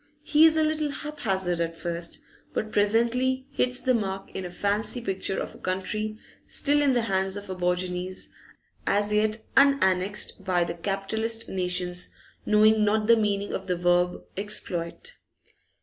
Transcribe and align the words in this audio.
He 0.23 0.47
is 0.47 0.57
a 0.57 0.63
little 0.63 0.89
haphazard 0.89 1.61
at 1.61 1.75
first, 1.75 2.21
but 2.55 2.71
presently 2.71 3.45
hits 3.51 3.81
the 3.81 3.93
mark 3.93 4.31
in 4.31 4.43
a 4.45 4.49
fancy 4.49 4.99
picture 4.99 5.37
of 5.39 5.53
a 5.53 5.59
country 5.59 6.17
still 6.47 6.81
in 6.81 6.93
the 6.93 7.03
hands 7.03 7.35
of 7.35 7.51
aborigines, 7.51 8.27
as 8.87 9.13
yet 9.13 9.43
unannexed 9.55 10.43
by 10.43 10.63
the 10.63 10.73
capitalist 10.73 11.47
nations, 11.49 12.09
knowing 12.47 12.83
not 12.83 13.05
the 13.05 13.15
meaning 13.15 13.53
of 13.53 13.67
the 13.67 13.77
verb 13.77 14.23
'exploit. 14.35 15.17